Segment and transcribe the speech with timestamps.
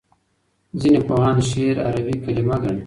[0.79, 2.79] ځینې پوهان شعر عربي کلمه ګڼي.